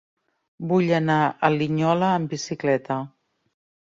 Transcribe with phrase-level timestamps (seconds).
[0.69, 2.99] Vull anar a Linyola amb bicicleta.